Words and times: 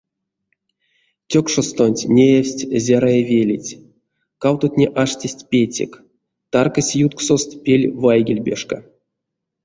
Тёкшостонть 1.31 2.03
неявсть 2.15 2.63
зярыя 2.85 3.21
велеть, 3.31 3.77
кавтотне 4.41 4.87
аштесть 5.03 5.43
пецек, 5.51 5.91
таркась 6.51 6.95
ютксост 7.05 7.49
пель 7.63 7.85
вайгельбешка. 8.03 8.77